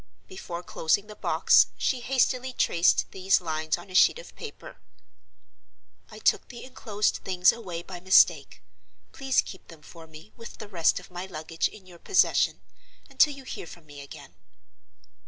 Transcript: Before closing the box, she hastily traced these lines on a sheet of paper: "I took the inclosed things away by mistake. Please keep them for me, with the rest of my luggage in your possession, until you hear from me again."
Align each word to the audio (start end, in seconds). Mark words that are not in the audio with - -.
Before 0.27 0.63
closing 0.63 1.05
the 1.05 1.15
box, 1.15 1.67
she 1.77 1.99
hastily 1.99 2.53
traced 2.53 3.11
these 3.11 3.39
lines 3.39 3.77
on 3.77 3.91
a 3.91 3.93
sheet 3.93 4.17
of 4.17 4.35
paper: 4.35 4.77
"I 6.09 6.17
took 6.17 6.47
the 6.47 6.63
inclosed 6.63 7.17
things 7.17 7.51
away 7.53 7.83
by 7.83 7.99
mistake. 7.99 8.63
Please 9.11 9.41
keep 9.43 9.67
them 9.67 9.83
for 9.83 10.07
me, 10.07 10.33
with 10.35 10.57
the 10.57 10.67
rest 10.67 10.99
of 10.99 11.11
my 11.11 11.27
luggage 11.27 11.67
in 11.67 11.85
your 11.85 11.99
possession, 11.99 12.61
until 13.11 13.35
you 13.35 13.43
hear 13.43 13.67
from 13.67 13.85
me 13.85 14.01
again." 14.01 14.33